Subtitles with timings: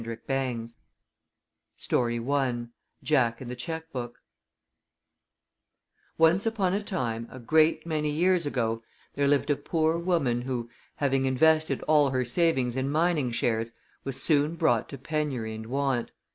[0.03, 0.77] THEY DEMANDED
[1.77, 2.71] 231
[3.03, 8.81] JACK AND THE CHECK BOOK I Once upon a time a great many years ago
[9.13, 14.19] there lived a poor woman who, having invested all her savings in mining shares, was
[14.19, 16.09] soon brought to penury and want.